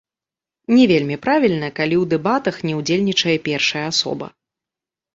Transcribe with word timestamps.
Не 0.75 0.83
вельмі 0.91 1.17
правільна, 1.25 1.69
калі 1.81 1.95
ў 2.01 2.15
дэбатах 2.15 2.55
не 2.71 2.77
ўдзельнічае 2.81 3.37
першая 3.49 3.89
асоба. 3.95 4.27